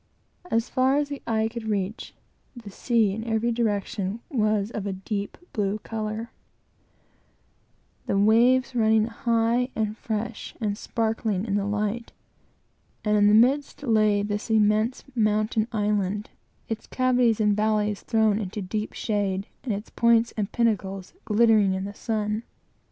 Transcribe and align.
As 0.49 0.67
far 0.67 0.95
as 0.97 1.09
the 1.09 1.21
eye 1.27 1.47
could 1.47 1.65
reach, 1.65 2.15
the 2.55 2.71
sea 2.71 3.11
in 3.11 3.23
every 3.23 3.51
direction 3.51 4.19
was 4.31 4.71
of 4.71 4.87
a 4.87 4.93
deep 4.93 5.37
blue 5.53 5.77
color, 5.83 6.31
the 8.07 8.17
waves 8.17 8.73
running 8.73 9.05
high 9.05 9.69
and 9.75 9.95
fresh, 9.95 10.55
and 10.59 10.75
sparkling 10.75 11.45
in 11.45 11.53
the 11.53 11.67
light, 11.67 12.13
and 13.05 13.15
in 13.15 13.27
the 13.27 13.35
midst 13.35 13.83
lay 13.83 14.23
this 14.23 14.49
immense 14.49 15.03
mountain 15.13 15.67
island, 15.71 16.31
its 16.67 16.87
cavities 16.87 17.39
and 17.39 17.55
valleys 17.55 18.01
thrown 18.01 18.39
into 18.39 18.59
deep 18.59 18.93
shade, 18.93 19.45
and 19.63 19.71
its 19.71 19.91
points 19.91 20.33
and 20.35 20.51
pinnacles 20.51 21.13
glittering 21.25 21.75
in 21.75 21.83
the 21.83 21.93
sun. 21.93 22.41